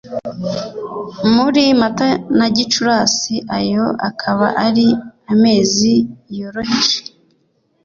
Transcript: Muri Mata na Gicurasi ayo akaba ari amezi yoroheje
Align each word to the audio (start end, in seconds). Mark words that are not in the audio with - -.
Muri 1.35 1.63
Mata 1.79 2.07
na 2.37 2.47
Gicurasi 2.55 3.35
ayo 3.57 3.85
akaba 4.09 4.47
ari 4.65 4.87
amezi 5.33 5.93
yoroheje 6.37 6.99